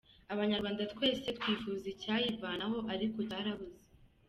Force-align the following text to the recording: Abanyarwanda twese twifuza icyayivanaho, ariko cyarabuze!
Abanyarwanda 0.33 0.83
twese 0.93 1.27
twifuza 1.37 1.85
icyayivanaho, 1.93 2.77
ariko 2.93 3.17
cyarabuze! 3.29 3.83